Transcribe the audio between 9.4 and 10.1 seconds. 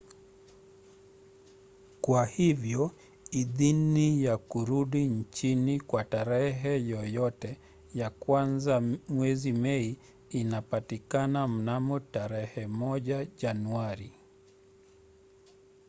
mei